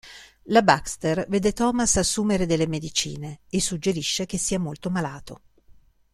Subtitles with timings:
[0.45, 5.41] La Baxter vede Thomas assumere delle medicine e suggerisce che sia molto malato.